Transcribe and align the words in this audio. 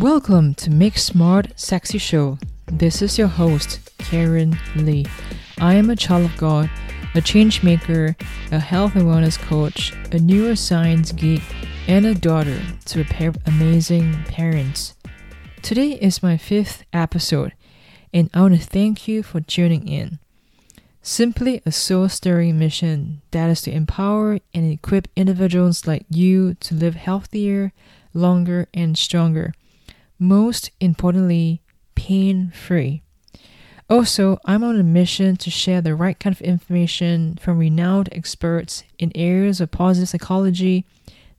Welcome 0.00 0.54
to 0.54 0.70
Make 0.70 0.96
Smart 0.96 1.48
Sexy 1.56 1.98
Show. 1.98 2.38
This 2.64 3.02
is 3.02 3.18
your 3.18 3.28
host, 3.28 3.90
Karen 3.98 4.56
Lee. 4.74 5.04
I 5.58 5.74
am 5.74 5.90
a 5.90 5.94
child 5.94 6.24
of 6.24 6.38
God, 6.38 6.70
a 7.14 7.20
change 7.20 7.62
maker, 7.62 8.16
a 8.50 8.58
health 8.58 8.94
and 8.94 9.04
wellness 9.04 9.38
coach, 9.38 9.92
a 10.06 10.16
neuroscience 10.16 11.14
geek, 11.14 11.42
and 11.86 12.06
a 12.06 12.14
daughter 12.14 12.58
to 12.86 13.02
a 13.02 13.04
pair 13.04 13.28
of 13.28 13.36
amazing 13.44 14.24
parents. 14.24 14.94
Today 15.60 15.90
is 15.90 16.22
my 16.22 16.38
fifth 16.38 16.82
episode, 16.94 17.52
and 18.14 18.30
I 18.32 18.40
want 18.40 18.58
to 18.58 18.66
thank 18.66 19.06
you 19.06 19.22
for 19.22 19.42
tuning 19.42 19.86
in. 19.86 20.18
Simply 21.02 21.60
a 21.66 21.72
soul 21.72 22.08
stirring 22.08 22.58
mission 22.58 23.20
that 23.32 23.50
is 23.50 23.60
to 23.62 23.70
empower 23.70 24.38
and 24.54 24.72
equip 24.72 25.08
individuals 25.14 25.86
like 25.86 26.06
you 26.08 26.54
to 26.54 26.74
live 26.74 26.94
healthier, 26.94 27.74
longer, 28.14 28.66
and 28.72 28.96
stronger. 28.96 29.52
Most 30.22 30.70
importantly, 30.80 31.62
pain 31.94 32.52
free. 32.54 33.02
Also, 33.88 34.38
I'm 34.44 34.62
on 34.62 34.78
a 34.78 34.84
mission 34.84 35.36
to 35.38 35.50
share 35.50 35.80
the 35.80 35.94
right 35.94 36.20
kind 36.20 36.36
of 36.36 36.42
information 36.42 37.38
from 37.40 37.58
renowned 37.58 38.10
experts 38.12 38.84
in 38.98 39.10
areas 39.14 39.62
of 39.62 39.70
positive 39.70 40.10
psychology, 40.10 40.84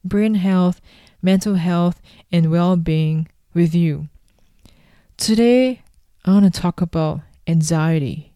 brain 0.04 0.34
health, 0.34 0.81
mental 1.21 1.55
health, 1.55 2.02
and 2.31 2.49
well 2.49 2.76
being 2.76 3.27
with 3.54 3.76
you. 3.76 4.09
Today, 5.16 5.84
I 6.26 6.32
want 6.32 6.52
to 6.52 6.62
talk 6.62 6.82
about 6.82 7.21
anxiety. 7.45 8.34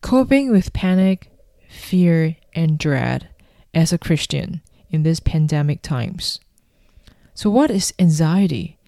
Coping 0.00 0.50
with 0.50 0.72
panic, 0.72 1.30
fear, 1.70 2.36
and 2.54 2.76
dread 2.76 3.28
as 3.72 3.92
a 3.92 3.98
Christian 3.98 4.62
in 4.90 5.04
these 5.04 5.20
pandemic 5.20 5.80
times. 5.80 6.40
So, 7.34 7.48
what 7.48 7.70
is 7.70 7.94
anxiety? 8.00 8.78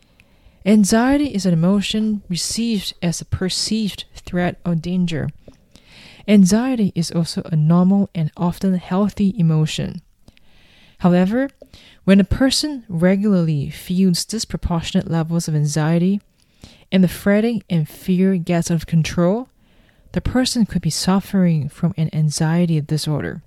Anxiety 0.66 1.34
is 1.34 1.44
an 1.44 1.52
emotion 1.52 2.22
received 2.28 2.94
as 3.02 3.20
a 3.20 3.26
perceived 3.26 4.06
threat 4.14 4.58
or 4.64 4.74
danger. 4.74 5.28
Anxiety 6.26 6.90
is 6.94 7.10
also 7.10 7.42
a 7.44 7.56
normal 7.56 8.08
and 8.14 8.30
often 8.34 8.72
healthy 8.74 9.34
emotion. 9.38 10.00
However, 11.00 11.50
when 12.04 12.18
a 12.18 12.24
person 12.24 12.84
regularly 12.88 13.68
feels 13.68 14.24
disproportionate 14.24 15.10
levels 15.10 15.48
of 15.48 15.54
anxiety 15.54 16.22
and 16.90 17.04
the 17.04 17.08
fretting 17.08 17.62
and 17.68 17.86
fear 17.86 18.36
gets 18.36 18.70
out 18.70 18.76
of 18.76 18.86
control, 18.86 19.50
the 20.12 20.22
person 20.22 20.64
could 20.64 20.80
be 20.80 20.90
suffering 20.90 21.68
from 21.68 21.92
an 21.98 22.08
anxiety 22.14 22.80
disorder. 22.80 23.42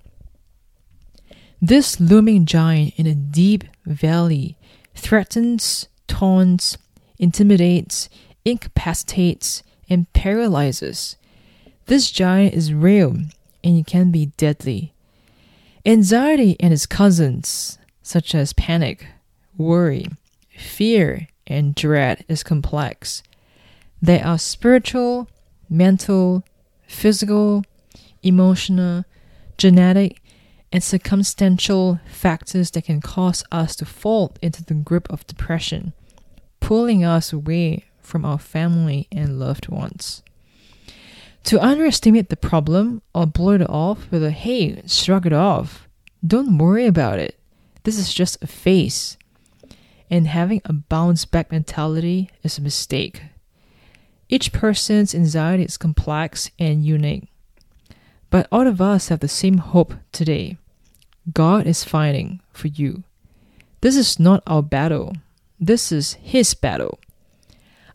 This 1.60 1.98
looming 1.98 2.46
giant 2.46 2.94
in 2.96 3.08
a 3.08 3.14
deep 3.16 3.64
valley 3.84 4.56
threatens, 4.94 5.88
taunts, 6.06 6.78
intimidates, 7.18 8.08
incapacitates, 8.44 9.62
and 9.90 10.12
paralyzes. 10.12 11.16
This 11.86 12.10
giant 12.10 12.54
is 12.54 12.72
real 12.72 13.16
and 13.64 13.78
it 13.78 13.86
can 13.86 14.10
be 14.10 14.26
deadly. 14.36 14.92
Anxiety 15.86 16.56
and 16.60 16.72
its 16.72 16.86
cousins, 16.86 17.78
such 18.02 18.34
as 18.34 18.52
panic, 18.52 19.06
worry, 19.56 20.06
fear, 20.50 21.28
and 21.46 21.74
dread, 21.74 22.24
is 22.28 22.42
complex. 22.42 23.22
They 24.02 24.20
are 24.20 24.38
spiritual, 24.38 25.28
mental, 25.70 26.44
physical, 26.86 27.64
emotional, 28.22 29.04
genetic, 29.56 30.20
and 30.72 30.82
circumstantial 30.82 32.00
factors 32.06 32.70
that 32.72 32.84
can 32.84 33.00
cause 33.00 33.42
us 33.50 33.74
to 33.76 33.86
fall 33.86 34.34
into 34.42 34.62
the 34.62 34.74
grip 34.74 35.10
of 35.10 35.26
depression 35.26 35.94
pulling 36.68 37.02
us 37.02 37.32
away 37.32 37.82
from 37.98 38.26
our 38.26 38.38
family 38.38 39.08
and 39.10 39.40
loved 39.40 39.70
ones. 39.70 40.22
To 41.44 41.58
underestimate 41.58 42.28
the 42.28 42.36
problem 42.36 43.00
or 43.14 43.24
blow 43.24 43.52
it 43.52 43.70
off 43.70 44.06
with 44.10 44.22
a 44.22 44.30
hey, 44.30 44.82
shrug 44.86 45.24
it 45.24 45.32
off, 45.32 45.88
don't 46.22 46.58
worry 46.58 46.84
about 46.84 47.20
it. 47.20 47.38
This 47.84 47.98
is 47.98 48.12
just 48.12 48.42
a 48.42 48.46
phase. 48.46 49.16
And 50.10 50.26
having 50.26 50.60
a 50.66 50.74
bounce 50.74 51.24
back 51.24 51.50
mentality 51.50 52.28
is 52.42 52.58
a 52.58 52.62
mistake. 52.62 53.22
Each 54.28 54.52
person's 54.52 55.14
anxiety 55.14 55.62
is 55.62 55.78
complex 55.78 56.50
and 56.58 56.84
unique. 56.84 57.28
But 58.28 58.46
all 58.52 58.66
of 58.66 58.82
us 58.82 59.08
have 59.08 59.20
the 59.20 59.28
same 59.28 59.56
hope 59.56 59.94
today. 60.12 60.58
God 61.32 61.66
is 61.66 61.82
fighting 61.82 62.42
for 62.52 62.68
you. 62.68 63.04
This 63.80 63.96
is 63.96 64.20
not 64.20 64.42
our 64.46 64.62
battle. 64.62 65.14
This 65.60 65.90
is 65.90 66.12
his 66.22 66.54
battle. 66.54 67.00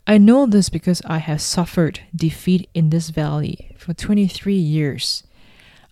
I 0.06 0.18
know 0.18 0.44
this 0.44 0.68
because 0.68 1.00
I 1.06 1.16
have 1.16 1.40
suffered 1.40 2.00
defeat 2.14 2.68
in 2.74 2.90
this 2.90 3.08
valley 3.08 3.74
for 3.78 3.94
23 3.94 4.54
years. 4.54 5.22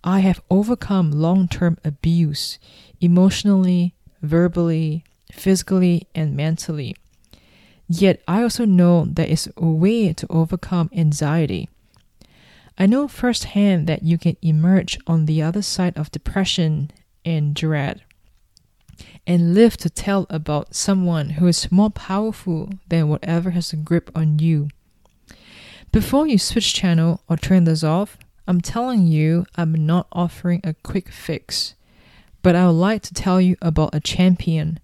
I 0.03 0.19
have 0.19 0.43
overcome 0.51 1.11
long 1.11 1.47
term 1.47 1.79
abuse 1.83 2.59
emotionally, 3.01 3.95
verbally, 4.21 5.03
physically, 5.31 6.07
and 6.13 6.35
mentally. 6.35 6.95
Yet 7.87 8.21
I 8.27 8.43
also 8.43 8.65
know 8.65 9.05
there 9.05 9.25
is 9.25 9.49
a 9.57 9.65
way 9.65 10.13
to 10.13 10.27
overcome 10.29 10.91
anxiety. 10.93 11.69
I 12.77 12.85
know 12.85 13.07
firsthand 13.07 13.87
that 13.87 14.03
you 14.03 14.19
can 14.19 14.37
emerge 14.43 14.99
on 15.07 15.25
the 15.25 15.41
other 15.41 15.63
side 15.63 15.97
of 15.97 16.11
depression 16.11 16.91
and 17.25 17.55
dread 17.55 18.03
and 19.25 19.53
live 19.53 19.77
to 19.77 19.89
tell 19.89 20.25
about 20.29 20.75
someone 20.75 21.31
who 21.31 21.47
is 21.47 21.71
more 21.71 21.89
powerful 21.89 22.69
than 22.87 23.09
whatever 23.09 23.51
has 23.51 23.73
a 23.73 23.77
grip 23.77 24.11
on 24.15 24.39
you. 24.39 24.69
Before 25.91 26.27
you 26.27 26.37
switch 26.37 26.73
channel 26.73 27.21
or 27.29 27.37
turn 27.37 27.65
this 27.65 27.83
off, 27.83 28.17
I'm 28.47 28.61
telling 28.61 29.07
you 29.07 29.45
I'm 29.55 29.73
not 29.85 30.07
offering 30.11 30.61
a 30.63 30.73
quick 30.73 31.09
fix, 31.09 31.75
but 32.41 32.55
I 32.55 32.67
would 32.67 32.73
like 32.73 33.01
to 33.03 33.13
tell 33.13 33.39
you 33.39 33.55
about 33.61 33.95
a 33.95 33.99
champion, 33.99 34.79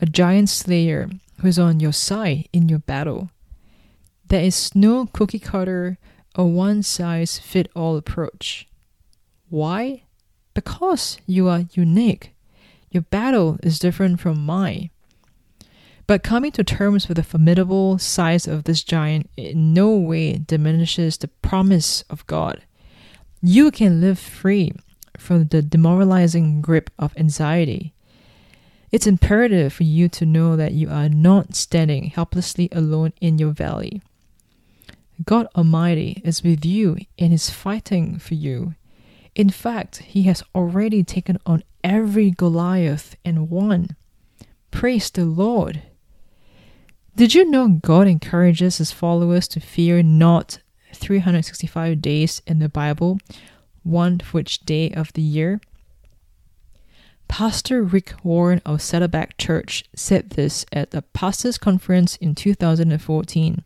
a 0.00 0.06
giant 0.06 0.48
slayer 0.48 1.08
who 1.40 1.48
is 1.48 1.58
on 1.58 1.80
your 1.80 1.92
side 1.92 2.48
in 2.52 2.68
your 2.68 2.80
battle. 2.80 3.30
There 4.28 4.42
is 4.42 4.74
no 4.74 5.06
cookie 5.06 5.38
cutter 5.38 5.98
or 6.34 6.50
one 6.50 6.82
size 6.82 7.38
fit 7.38 7.70
all 7.76 7.96
approach. 7.96 8.68
Why? 9.48 10.02
Because 10.54 11.18
you 11.26 11.48
are 11.48 11.64
unique. 11.72 12.35
Your 12.90 13.02
battle 13.02 13.58
is 13.62 13.78
different 13.78 14.20
from 14.20 14.44
mine. 14.44 14.90
But 16.06 16.22
coming 16.22 16.52
to 16.52 16.62
terms 16.62 17.08
with 17.08 17.16
the 17.16 17.24
formidable 17.24 17.98
size 17.98 18.46
of 18.46 18.64
this 18.64 18.84
giant 18.84 19.28
in 19.36 19.74
no 19.74 19.96
way 19.96 20.38
diminishes 20.38 21.18
the 21.18 21.28
promise 21.28 22.02
of 22.08 22.26
God. 22.26 22.62
You 23.42 23.70
can 23.70 24.00
live 24.00 24.18
free 24.18 24.72
from 25.18 25.48
the 25.48 25.62
demoralizing 25.62 26.60
grip 26.60 26.90
of 26.98 27.16
anxiety. 27.16 27.92
It's 28.92 29.06
imperative 29.06 29.72
for 29.72 29.82
you 29.82 30.08
to 30.10 30.24
know 30.24 30.54
that 30.56 30.72
you 30.72 30.88
are 30.90 31.08
not 31.08 31.56
standing 31.56 32.04
helplessly 32.04 32.68
alone 32.70 33.12
in 33.20 33.38
your 33.38 33.50
valley. 33.50 34.00
God 35.24 35.48
Almighty 35.56 36.22
is 36.24 36.44
with 36.44 36.64
you 36.64 36.98
and 37.18 37.32
is 37.32 37.50
fighting 37.50 38.18
for 38.18 38.34
you. 38.34 38.74
In 39.34 39.50
fact, 39.50 39.98
He 39.98 40.22
has 40.24 40.42
already 40.54 41.02
taken 41.02 41.38
on 41.44 41.62
every 41.86 42.32
Goliath 42.32 43.16
and 43.24 43.48
won. 43.48 43.94
Praise 44.72 45.08
the 45.08 45.24
Lord. 45.24 45.82
Did 47.14 47.32
you 47.32 47.48
know 47.48 47.78
God 47.80 48.08
encourages 48.08 48.78
his 48.78 48.90
followers 48.90 49.46
to 49.48 49.60
fear 49.60 50.02
not 50.02 50.58
365 50.92 52.02
days 52.02 52.42
in 52.44 52.58
the 52.58 52.68
Bible, 52.68 53.18
one 53.84 54.18
for 54.18 54.40
each 54.40 54.66
day 54.66 54.90
of 54.90 55.12
the 55.12 55.22
year? 55.22 55.60
Pastor 57.28 57.82
Rick 57.82 58.14
Warren 58.24 58.60
of 58.66 58.82
Saddleback 58.82 59.38
Church 59.38 59.84
said 59.94 60.30
this 60.30 60.66
at 60.72 60.92
a 60.92 61.02
pastors' 61.02 61.56
conference 61.56 62.16
in 62.16 62.34
2014. 62.34 63.62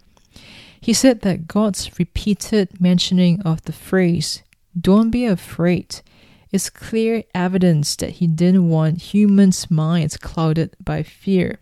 He 0.78 0.93
said 0.93 1.22
that 1.22 1.49
God's 1.49 1.99
repeated 1.99 2.81
mentioning 2.81 3.40
of 3.43 3.62
the 3.62 3.72
phrase, 3.72 4.43
don't 4.78 5.11
be 5.11 5.25
afraid, 5.25 6.02
is 6.52 6.70
clear 6.70 7.23
evidence 7.35 7.97
that 7.97 8.11
he 8.11 8.26
didn't 8.26 8.69
want 8.69 9.14
humans' 9.14 9.70
minds 9.70 10.17
clouded 10.17 10.75
by 10.82 11.02
fear. 11.02 11.58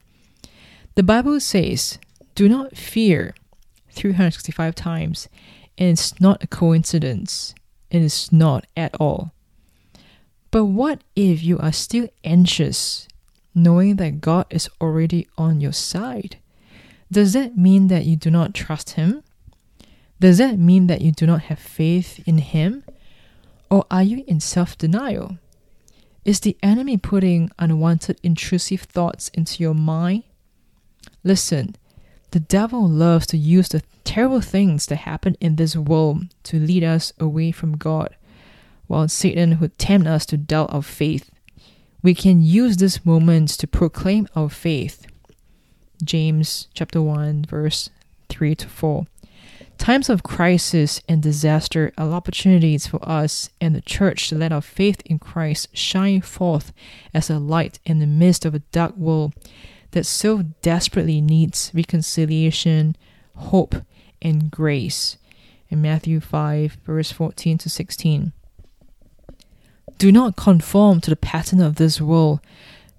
The 0.94 1.02
Bible 1.02 1.40
says, 1.40 1.98
Do 2.34 2.48
not 2.48 2.76
fear 2.76 3.34
365 3.90 4.74
times, 4.74 5.28
and 5.76 5.90
it's 5.90 6.20
not 6.20 6.42
a 6.42 6.46
coincidence. 6.46 7.54
It 7.90 8.02
is 8.02 8.32
not 8.32 8.66
at 8.76 8.94
all. 8.96 9.32
But 10.50 10.64
what 10.66 11.02
if 11.14 11.42
you 11.42 11.58
are 11.58 11.72
still 11.72 12.08
anxious, 12.24 13.06
knowing 13.54 13.96
that 13.96 14.20
God 14.20 14.46
is 14.50 14.68
already 14.80 15.28
on 15.36 15.60
your 15.60 15.72
side? 15.72 16.38
Does 17.12 17.32
that 17.34 17.56
mean 17.56 17.88
that 17.88 18.04
you 18.04 18.16
do 18.16 18.30
not 18.30 18.54
trust 18.54 18.90
Him? 18.90 19.22
Does 20.20 20.38
that 20.38 20.58
mean 20.58 20.86
that 20.88 21.00
you 21.00 21.12
do 21.12 21.26
not 21.26 21.42
have 21.42 21.58
faith 21.58 22.20
in 22.26 22.38
Him? 22.38 22.84
Or 23.70 23.84
are 23.90 24.02
you 24.02 24.24
in 24.26 24.40
self 24.40 24.76
denial? 24.78 25.38
Is 26.24 26.40
the 26.40 26.56
enemy 26.62 26.96
putting 26.96 27.50
unwanted 27.58 28.18
intrusive 28.22 28.82
thoughts 28.82 29.28
into 29.34 29.62
your 29.62 29.74
mind? 29.74 30.24
Listen, 31.24 31.74
The 32.30 32.40
devil 32.40 32.86
loves 32.86 33.26
to 33.28 33.38
use 33.38 33.68
the 33.68 33.82
terrible 34.04 34.42
things 34.42 34.86
that 34.86 34.96
happen 34.96 35.36
in 35.40 35.56
this 35.56 35.74
world 35.76 36.34
to 36.44 36.58
lead 36.58 36.84
us 36.84 37.12
away 37.18 37.52
from 37.52 37.76
God, 37.78 38.14
while 38.86 39.08
Satan 39.08 39.58
would 39.60 39.78
tempt 39.78 40.06
us 40.06 40.26
to 40.26 40.36
doubt 40.36 40.72
our 40.72 40.82
faith. 40.82 41.30
We 42.02 42.14
can 42.14 42.42
use 42.42 42.76
these 42.76 43.04
moments 43.04 43.56
to 43.58 43.66
proclaim 43.66 44.28
our 44.36 44.50
faith. 44.50 45.06
James 46.04 46.68
chapter 46.74 47.00
1 47.02 47.46
verse 47.48 47.90
3 48.28 48.54
to 48.56 48.68
4. 48.68 49.06
Times 49.78 50.10
of 50.10 50.22
crisis 50.22 51.00
and 51.08 51.22
disaster 51.22 51.92
are 51.96 52.10
opportunities 52.10 52.86
for 52.86 52.98
us 53.08 53.48
and 53.60 53.74
the 53.74 53.80
church 53.80 54.28
to 54.28 54.34
let 54.34 54.52
our 54.52 54.60
faith 54.60 55.00
in 55.06 55.18
Christ 55.18 55.68
shine 55.74 56.20
forth 56.20 56.72
as 57.14 57.30
a 57.30 57.38
light 57.38 57.78
in 57.86 57.98
the 57.98 58.06
midst 58.06 58.44
of 58.44 58.54
a 58.54 58.58
dark 58.58 58.96
world 58.96 59.32
that 59.92 60.04
so 60.04 60.42
desperately 60.62 61.20
needs 61.20 61.70
reconciliation, 61.74 62.96
hope, 63.36 63.76
and 64.20 64.50
grace. 64.50 65.16
In 65.70 65.80
Matthew 65.80 66.20
5, 66.20 66.78
verse 66.84 67.12
14 67.12 67.58
to 67.58 67.70
16. 67.70 68.32
Do 69.96 70.12
not 70.12 70.36
conform 70.36 71.00
to 71.02 71.10
the 71.10 71.16
pattern 71.16 71.60
of 71.60 71.76
this 71.76 72.00
world, 72.00 72.40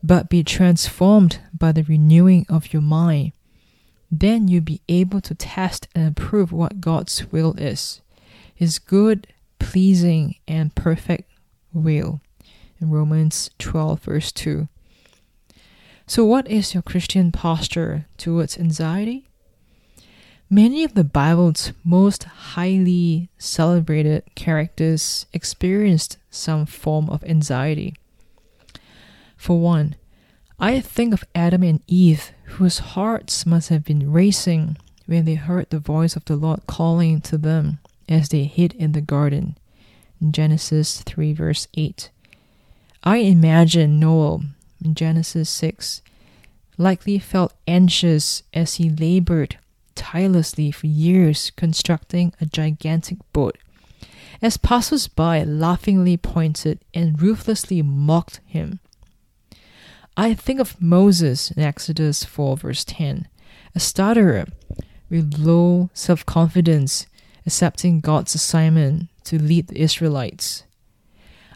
but 0.02 0.30
be 0.30 0.44
transformed 0.44 1.40
by 1.54 1.72
the 1.72 1.84
renewing 1.84 2.46
of 2.50 2.74
your 2.74 2.82
mind. 2.82 3.34
Then 4.12 4.48
you'll 4.48 4.64
be 4.64 4.82
able 4.90 5.22
to 5.22 5.36
test 5.36 5.88
and 5.94 6.08
approve 6.08 6.52
what 6.52 6.82
God's 6.82 7.32
will 7.32 7.54
is 7.58 8.02
His 8.54 8.80
good, 8.80 9.28
pleasing, 9.60 10.36
and 10.48 10.74
perfect 10.74 11.30
will. 11.74 12.22
In 12.82 12.90
Romans 12.90 13.50
12, 13.60 14.02
verse 14.02 14.32
2. 14.32 14.68
So, 16.08 16.26
what 16.26 16.48
is 16.50 16.74
your 16.74 16.82
Christian 16.82 17.32
posture 17.32 18.06
towards 18.18 18.58
anxiety? 18.58 19.26
Many 20.50 20.84
of 20.84 20.96
the 20.96 21.04
Bible's 21.04 21.74
most 21.84 22.24
highly 22.24 23.30
celebrated 23.38 24.24
characters 24.34 25.28
experienced 25.32 26.18
some 26.32 26.66
form 26.66 27.08
of 27.12 27.24
anxiety. 27.24 27.94
For 29.38 29.60
one, 29.60 29.96
I 30.62 30.82
think 30.82 31.14
of 31.14 31.24
Adam 31.34 31.64
and 31.64 31.82
Eve, 31.88 32.34
whose 32.44 32.80
hearts 32.80 33.46
must 33.46 33.70
have 33.70 33.86
been 33.86 34.12
racing 34.12 34.76
when 35.06 35.24
they 35.24 35.36
heard 35.36 35.70
the 35.70 35.80
voice 35.80 36.18
of 36.18 36.26
the 36.26 36.36
Lord 36.36 36.68
calling 36.68 37.22
to 37.22 37.38
them 37.38 37.80
as 38.10 38.28
they 38.28 38.44
hid 38.44 38.74
in 38.74 38.92
the 38.92 39.00
garden. 39.00 39.58
In 40.22 40.34
Genesis 40.34 41.02
3, 41.04 41.32
verse 41.32 41.70
8. 41.76 42.10
I 43.06 43.18
imagine 43.18 44.02
Noah 44.02 44.42
in 44.84 44.96
Genesis 44.96 45.50
6, 45.50 46.02
likely 46.78 47.20
felt 47.20 47.54
anxious 47.66 48.44
as 48.54 48.76
he 48.76 48.90
labored 48.90 49.58
tirelessly 49.96 50.72
for 50.72 50.88
years 50.88 51.52
constructing 51.56 52.34
a 52.42 52.46
gigantic 52.46 53.20
boat. 53.32 53.58
As 54.42 54.58
passers-by 54.58 55.44
laughingly 55.44 56.18
pointed 56.18 56.80
and 56.94 57.22
ruthlessly 57.22 57.82
mocked 57.82 58.42
him. 58.46 58.80
I 60.20 60.34
think 60.34 60.60
of 60.60 60.82
Moses 60.82 61.50
in 61.50 61.64
Exodus 61.64 62.26
4, 62.26 62.58
verse 62.58 62.84
10, 62.84 63.30
a 63.74 63.80
stutterer 63.80 64.48
with 65.10 65.40
low 65.40 65.90
self 65.94 66.26
confidence, 66.26 67.08
accepting 67.46 68.02
God's 68.02 68.36
assignment 68.36 69.08
to 69.24 69.42
lead 69.42 69.70
the 69.70 69.80
Israelites. 69.82 70.66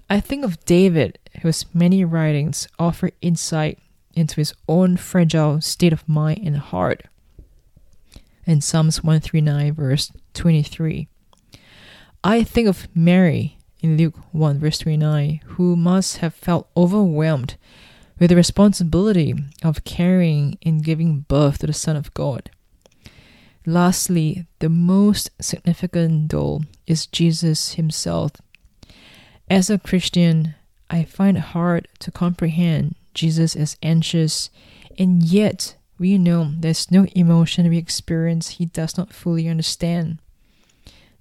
I 0.10 0.22
think 0.22 0.46
of 0.46 0.64
David, 0.64 1.20
whose 1.42 1.66
many 1.74 2.06
writings 2.06 2.70
offer 2.80 3.12
insight 3.22 3.80
into 4.14 4.38
his 4.38 4.54
own 4.70 4.96
fragile 4.96 5.60
state 5.60 5.92
of 5.92 6.08
mind 6.08 6.48
and 6.48 6.56
heart. 6.56 7.04
In 8.46 8.62
Psalms 8.62 9.04
139, 9.04 9.74
verse 9.74 10.10
23. 10.36 11.10
I 12.24 12.44
think 12.46 12.70
of 12.70 12.88
Mary 12.96 13.58
in 13.82 13.98
Luke 13.98 14.16
1, 14.32 14.60
verse 14.60 14.78
29, 14.78 15.42
who 15.58 15.76
must 15.76 16.20
have 16.20 16.34
felt 16.34 16.70
overwhelmed 16.78 17.58
with 18.20 18.30
the 18.30 18.36
responsibility 18.36 19.36
of 19.64 19.84
carrying 19.84 20.58
and 20.64 20.84
giving 20.84 21.22
birth 21.22 21.60
to 21.60 21.68
the 21.68 21.74
Son 21.74 21.96
of 21.96 22.14
God. 22.14 22.50
Lastly, 23.66 24.46
the 24.60 24.70
most 24.70 25.30
significant 25.40 26.32
though 26.32 26.62
is 26.86 27.06
Jesus 27.06 27.74
himself. 27.74 28.32
As 29.50 29.70
a 29.70 29.80
Christian, 29.80 30.56
I 30.90 31.04
find 31.04 31.38
it 31.38 31.42
hard 31.42 31.88
to 32.00 32.12
comprehend 32.12 32.96
Jesus 33.14 33.56
as 33.56 33.78
anxious, 33.82 34.50
and 34.98 35.24
yet 35.24 35.76
we 35.98 36.18
know 36.18 36.52
there's 36.60 36.92
no 36.92 37.06
emotion 37.16 37.70
we 37.70 37.78
experience 37.78 38.50
he 38.50 38.66
does 38.66 38.98
not 38.98 39.14
fully 39.14 39.48
understand. 39.48 40.20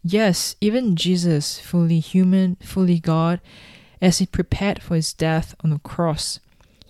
Yes, 0.03 0.57
even 0.61 0.97
Jesus, 0.97 1.61
fully 1.61 2.01
human, 2.01 2.57
fully 2.57 2.99
God, 2.99 3.41
as 4.01 4.19
he 4.19 4.27
prepared 4.27 4.83
for 4.83 4.97
his 4.97 5.13
death 5.13 5.55
on 5.63 5.71
the 5.71 5.79
cross, 5.79 6.41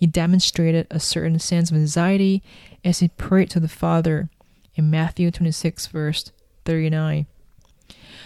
he 0.03 0.07
demonstrated 0.07 0.85
a 0.91 0.99
certain 0.99 1.39
sense 1.39 1.71
of 1.71 1.77
anxiety 1.77 2.43
as 2.83 2.99
he 2.99 3.07
prayed 3.07 3.49
to 3.49 3.57
the 3.57 3.69
Father 3.69 4.29
in 4.75 4.91
Matthew 4.91 5.31
26, 5.31 5.87
verse 5.87 6.29
39. 6.65 7.25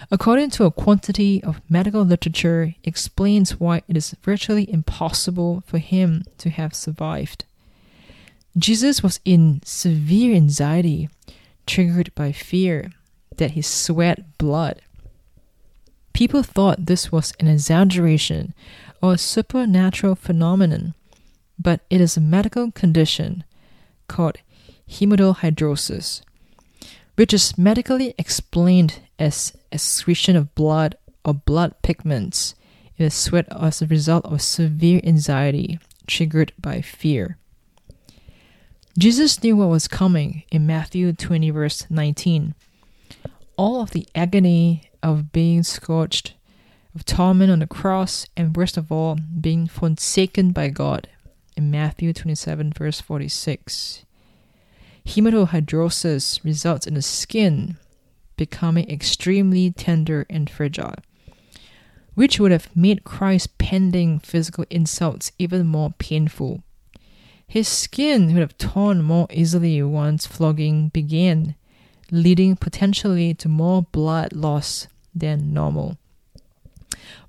According 0.10 0.50
to 0.50 0.64
a 0.64 0.72
quantity 0.72 1.44
of 1.44 1.62
medical 1.70 2.02
literature, 2.02 2.74
explains 2.84 3.60
why 3.60 3.84
it 3.88 3.96
is 3.96 4.16
virtually 4.24 4.68
impossible 4.74 5.62
for 5.68 5.78
him 5.78 6.24
to 6.40 6.50
have 6.50 6.74
survived. 6.74 7.46
Jesus 8.58 9.04
was 9.04 9.20
in 9.24 9.62
severe 9.64 10.36
anxiety, 10.36 11.10
triggered 11.68 12.10
by 12.16 12.32
fear 12.32 12.90
that 13.36 13.52
he 13.52 13.62
sweat 13.62 14.40
blood. 14.40 14.82
People 16.14 16.42
thought 16.42 16.88
this 16.88 17.12
was 17.12 17.34
an 17.40 17.48
exaggeration 17.48 18.56
or 19.00 19.14
a 19.14 19.18
supernatural 19.20 20.16
phenomenon, 20.16 20.96
but 21.59 21.81
it 21.89 22.01
is 22.01 22.18
a 22.18 22.21
medical 22.21 22.71
condition 22.71 23.44
called 24.07 24.38
hematidrosis, 24.89 26.21
which 27.15 27.33
is 27.33 27.57
medically 27.57 28.13
explained 28.18 29.00
as 29.19 29.57
excretion 29.71 30.36
of 30.36 30.54
blood 30.56 30.95
or 31.25 31.33
blood 31.33 31.75
pigments 31.81 32.56
in 32.98 33.06
the 33.06 33.12
sweat 33.12 33.48
as 33.51 33.81
a 33.81 33.88
result 33.88 34.25
of 34.25 34.42
severe 34.42 35.01
anxiety 35.04 35.80
triggered 36.07 36.54
by 36.59 36.81
fear. 36.81 37.38
Jesus 38.98 39.44
knew 39.44 39.56
what 39.56 39.69
was 39.69 39.88
coming 39.88 40.44
in 40.52 40.66
Matthew 40.66 41.14
20, 41.14 41.52
verse 41.52 41.85
19. 41.90 42.56
All 43.56 43.81
of 43.81 43.92
the 43.92 44.07
agony 44.16 44.90
of 45.04 45.31
being 45.31 45.61
scourged, 45.61 46.33
of 46.95 47.06
torment 47.06 47.52
on 47.52 47.59
the 47.59 47.68
cross, 47.68 48.26
and 48.35 48.56
worst 48.56 48.78
of 48.78 48.92
all, 48.92 49.18
being 49.40 49.68
forsaken 49.68 50.52
by 50.52 50.69
God 50.69 51.07
in 51.57 51.71
Matthew 51.71 52.14
27, 52.14 52.71
verse 52.71 53.02
46. 53.02 54.06
Hematidrosis 55.06 56.44
results 56.44 56.85
in 56.85 56.94
the 56.94 57.02
skin 57.02 57.78
becoming 58.37 58.90
extremely 58.90 59.71
tender 59.71 60.26
and 60.30 60.49
fragile, 60.49 60.94
which 62.14 62.40
would 62.40 62.52
have 62.52 62.73
made 62.76 63.04
Christ's 63.04 63.49
pending 63.57 64.19
physical 64.19 64.66
insults 64.69 65.31
even 65.40 65.66
more 65.66 65.94
painful. 65.97 66.61
His 67.47 67.68
skin 67.68 68.33
would 68.33 68.42
have 68.42 68.57
torn 68.57 69.02
more 69.02 69.28
easily 69.31 69.81
once 69.81 70.28
flogging 70.28 70.90
began, 70.90 71.56
leading 72.11 72.56
potentially 72.56 73.33
to 73.35 73.49
more 73.49 73.83
blood 73.92 74.33
loss 74.33 74.87
than 75.16 75.54
normal. 75.54 75.97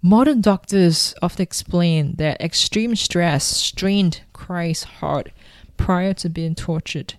Modern 0.02 0.40
doctors 0.40 1.14
often 1.22 1.42
explain 1.42 2.14
that 2.16 2.40
extreme 2.40 2.96
stress 2.96 3.44
strained 3.44 4.22
Christ's 4.32 4.84
heart 4.84 5.30
prior 5.76 6.14
to 6.14 6.28
being 6.28 6.54
tortured. 6.54 7.14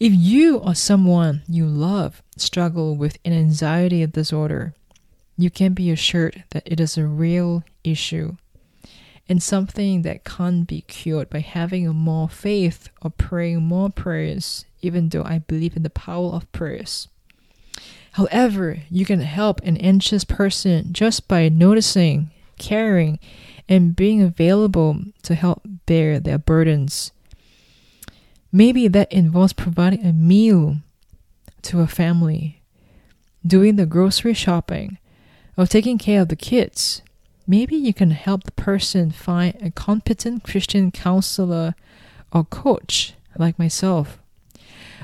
If 0.00 0.12
you 0.14 0.58
or 0.58 0.74
someone 0.74 1.42
you 1.48 1.66
love 1.66 2.22
struggle 2.36 2.96
with 2.96 3.18
an 3.24 3.32
anxiety 3.32 4.06
disorder, 4.06 4.74
you 5.36 5.50
can 5.50 5.74
be 5.74 5.90
assured 5.90 6.44
that 6.50 6.62
it 6.66 6.80
is 6.80 6.96
a 6.96 7.06
real 7.06 7.64
issue 7.82 8.36
and 9.28 9.42
something 9.42 10.02
that 10.02 10.24
can't 10.24 10.66
be 10.66 10.80
cured 10.82 11.28
by 11.28 11.40
having 11.40 11.86
more 11.88 12.28
faith 12.28 12.88
or 13.02 13.10
praying 13.10 13.62
more 13.62 13.90
prayers, 13.90 14.64
even 14.80 15.10
though 15.10 15.24
I 15.24 15.40
believe 15.40 15.76
in 15.76 15.82
the 15.82 15.90
power 15.90 16.30
of 16.30 16.50
prayers. 16.52 17.08
However, 18.18 18.78
you 18.90 19.04
can 19.04 19.20
help 19.20 19.60
an 19.60 19.76
anxious 19.76 20.24
person 20.24 20.92
just 20.92 21.28
by 21.28 21.48
noticing, 21.48 22.32
caring, 22.58 23.20
and 23.68 23.94
being 23.94 24.20
available 24.20 25.04
to 25.22 25.36
help 25.36 25.62
bear 25.86 26.18
their 26.18 26.36
burdens. 26.36 27.12
Maybe 28.50 28.88
that 28.88 29.12
involves 29.12 29.52
providing 29.52 30.04
a 30.04 30.12
meal 30.12 30.78
to 31.62 31.78
a 31.78 31.86
family, 31.86 32.60
doing 33.46 33.76
the 33.76 33.86
grocery 33.86 34.34
shopping, 34.34 34.98
or 35.56 35.68
taking 35.68 35.96
care 35.96 36.22
of 36.22 36.28
the 36.28 36.34
kids. 36.34 37.02
Maybe 37.46 37.76
you 37.76 37.94
can 37.94 38.10
help 38.10 38.42
the 38.42 38.52
person 38.52 39.12
find 39.12 39.56
a 39.62 39.70
competent 39.70 40.42
Christian 40.42 40.90
counselor 40.90 41.76
or 42.32 42.42
coach 42.42 43.14
like 43.38 43.60
myself. 43.60 44.18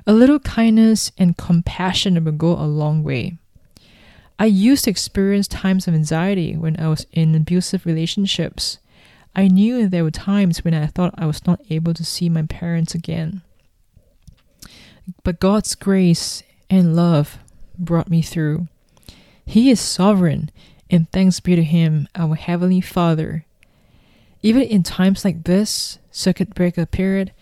A 0.07 0.13
little 0.13 0.39
kindness 0.39 1.13
and 1.17 1.37
compassion 1.37 2.23
will 2.23 2.33
go 2.33 2.53
a 2.53 2.67
long 2.69 3.03
way. 3.03 3.39
I 4.39 4.47
used 4.47 4.85
to 4.85 4.91
experience 4.91 5.49
times 5.49 5.89
of 5.89 5.95
anxiety 5.95 6.57
when 6.57 6.79
I 6.79 6.89
was 6.89 7.07
in 7.13 7.35
abusive 7.35 7.87
relationships. 7.87 8.79
I 9.35 9.49
knew 9.49 9.89
there 9.89 10.05
were 10.05 10.11
times 10.11 10.63
when 10.63 10.75
I 10.75 10.87
thought 10.87 11.15
I 11.17 11.25
was 11.25 11.47
not 11.47 11.61
able 11.71 11.95
to 11.95 12.05
see 12.05 12.29
my 12.29 12.43
parents 12.43 12.95
again. 12.95 13.41
But 15.23 15.41
God's 15.41 15.75
grace 15.75 16.43
and 16.69 16.95
love 16.95 17.39
brought 17.79 18.11
me 18.11 18.21
through. 18.21 18.69
He 19.47 19.71
is 19.71 19.81
sovereign, 19.81 20.51
and 20.91 21.11
thanks 21.13 21.41
be 21.41 21.57
to 21.57 21.65
Him, 21.65 22.09
our 22.15 22.35
Heavenly 22.35 22.81
Father. 22.81 23.47
Even 24.43 24.63
in 24.63 24.83
times 24.83 25.25
like 25.25 25.45
this, 25.45 25.99
circuit 26.11 26.55
breaker 26.55 26.85
period, 26.85 27.33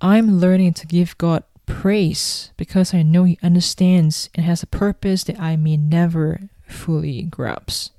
I'm 0.00 0.38
learning 0.38 0.74
to 0.74 0.86
give 0.86 1.16
God 1.16 1.42
praise 1.66 2.52
because 2.56 2.94
I 2.94 3.02
know 3.02 3.24
He 3.24 3.38
understands 3.42 4.30
and 4.34 4.46
has 4.46 4.62
a 4.62 4.66
purpose 4.66 5.24
that 5.24 5.38
I 5.38 5.56
may 5.56 5.76
never 5.76 6.48
fully 6.66 7.22
grasp. 7.22 7.92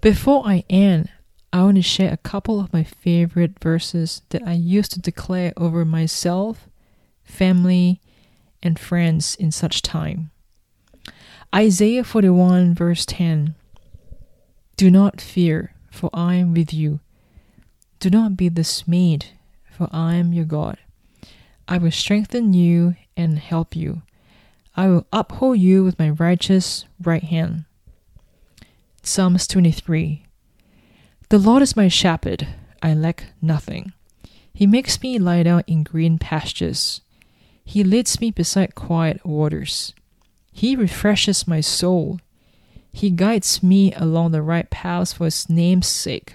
Before 0.00 0.46
I 0.46 0.64
end, 0.70 1.10
I 1.52 1.62
want 1.62 1.76
to 1.76 1.82
share 1.82 2.12
a 2.12 2.18
couple 2.18 2.60
of 2.60 2.72
my 2.72 2.84
favorite 2.84 3.58
verses 3.60 4.22
that 4.28 4.42
I 4.46 4.52
used 4.52 4.92
to 4.92 5.00
declare 5.00 5.52
over 5.56 5.84
myself, 5.84 6.68
family, 7.24 8.00
and 8.62 8.78
friends 8.78 9.34
in 9.36 9.50
such 9.50 9.82
time. 9.82 10.30
Isaiah 11.54 12.04
41, 12.04 12.74
verse 12.74 13.06
10 13.06 13.54
Do 14.76 14.90
not 14.90 15.20
fear, 15.20 15.74
for 15.90 16.10
I 16.12 16.34
am 16.34 16.52
with 16.52 16.74
you. 16.74 17.00
Do 18.00 18.10
not 18.10 18.36
be 18.36 18.50
dismayed, 18.50 19.26
for 19.70 19.88
I 19.90 20.16
am 20.16 20.32
your 20.32 20.44
God. 20.44 20.78
I 21.68 21.78
will 21.78 21.90
strengthen 21.90 22.52
you 22.52 22.94
and 23.16 23.38
help 23.38 23.74
you. 23.74 24.02
I 24.76 24.88
will 24.88 25.06
uphold 25.12 25.58
you 25.58 25.82
with 25.82 25.98
my 25.98 26.10
righteous 26.10 26.84
right 27.02 27.24
hand. 27.24 27.64
Psalms 29.02 29.46
23 29.46 30.24
The 31.28 31.38
Lord 31.38 31.62
is 31.62 31.76
my 31.76 31.88
shepherd, 31.88 32.46
I 32.82 32.94
lack 32.94 33.26
nothing. 33.40 33.92
He 34.52 34.66
makes 34.66 35.02
me 35.02 35.18
lie 35.18 35.42
down 35.42 35.64
in 35.66 35.82
green 35.82 36.18
pastures. 36.18 37.00
He 37.64 37.82
leads 37.82 38.20
me 38.20 38.30
beside 38.30 38.74
quiet 38.74 39.24
waters. 39.26 39.92
He 40.52 40.76
refreshes 40.76 41.48
my 41.48 41.60
soul. 41.60 42.20
He 42.92 43.10
guides 43.10 43.62
me 43.62 43.92
along 43.94 44.30
the 44.30 44.40
right 44.40 44.70
paths 44.70 45.12
for 45.12 45.24
his 45.24 45.50
name's 45.50 45.88
sake. 45.88 46.34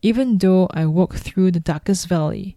Even 0.00 0.38
though 0.38 0.68
I 0.70 0.86
walk 0.86 1.16
through 1.16 1.50
the 1.50 1.60
darkest 1.60 2.08
valley, 2.08 2.56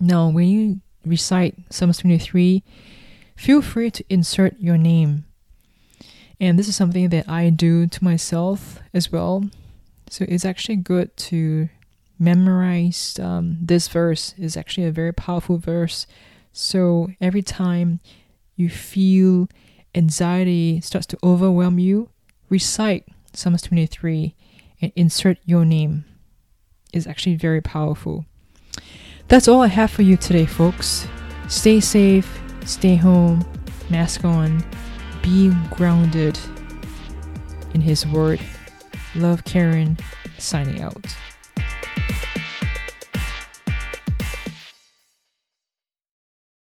Now, 0.00 0.28
when 0.28 0.48
you 0.48 0.80
recite 1.04 1.54
Psalms 1.70 1.98
23, 1.98 2.62
feel 3.36 3.62
free 3.62 3.90
to 3.90 4.04
insert 4.08 4.58
your 4.58 4.76
name. 4.76 5.24
And 6.38 6.58
this 6.58 6.68
is 6.68 6.76
something 6.76 7.08
that 7.10 7.28
I 7.28 7.48
do 7.50 7.86
to 7.86 8.04
myself 8.04 8.80
as 8.92 9.10
well. 9.10 9.48
So 10.10 10.24
it's 10.28 10.44
actually 10.44 10.76
good 10.76 11.16
to 11.16 11.68
memorize 12.18 13.18
um, 13.20 13.58
this 13.60 13.88
verse. 13.88 14.34
is 14.38 14.56
actually 14.56 14.86
a 14.86 14.92
very 14.92 15.12
powerful 15.12 15.58
verse. 15.58 16.06
So 16.52 17.08
every 17.20 17.42
time 17.42 18.00
you 18.54 18.68
feel 18.68 19.48
anxiety 19.94 20.80
starts 20.80 21.06
to 21.08 21.18
overwhelm 21.22 21.78
you, 21.78 22.10
recite 22.48 23.06
Psalms 23.32 23.62
23 23.62 24.34
and 24.80 24.92
insert 24.94 25.38
your 25.44 25.64
name. 25.64 26.04
Is 26.92 27.06
actually 27.06 27.36
very 27.36 27.60
powerful. 27.60 28.24
That's 29.28 29.48
all 29.48 29.60
I 29.60 29.66
have 29.66 29.90
for 29.90 30.02
you 30.02 30.16
today, 30.16 30.46
folks. 30.46 31.08
Stay 31.48 31.80
safe, 31.80 32.40
stay 32.64 32.94
home, 32.94 33.44
mask 33.90 34.24
on, 34.24 34.64
be 35.20 35.52
grounded 35.70 36.38
in 37.74 37.80
His 37.80 38.06
Word. 38.06 38.40
Love 39.16 39.42
Karen, 39.44 39.98
signing 40.38 40.80
out. 40.80 41.06